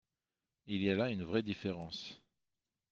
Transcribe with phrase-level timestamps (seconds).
[0.65, 2.19] Il y a là une vraie différence.